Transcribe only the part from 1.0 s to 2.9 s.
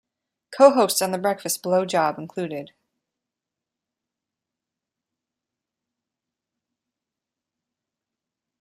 on the breakfast blow job included.